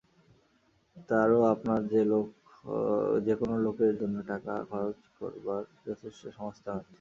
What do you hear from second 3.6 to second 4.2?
লোকের জন্য